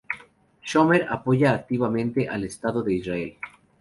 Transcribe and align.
Schumer 0.63 1.05
apoya 1.07 1.53
activamente 1.53 2.27
al 2.27 2.43
Estado 2.43 2.81
de 2.81 2.93
Israel. 2.95 3.37